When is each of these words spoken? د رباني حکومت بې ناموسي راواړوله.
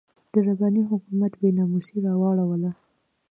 د 0.31 0.33
رباني 0.47 0.83
حکومت 0.91 1.31
بې 1.41 1.49
ناموسي 1.57 1.97
راواړوله. 2.05 2.71